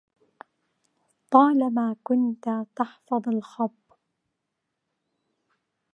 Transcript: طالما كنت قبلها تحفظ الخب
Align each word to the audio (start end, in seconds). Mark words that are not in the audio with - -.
طالما 1.31 1.95
كنت 2.03 2.45
قبلها 2.49 2.67
تحفظ 2.75 3.29
الخب 3.29 3.71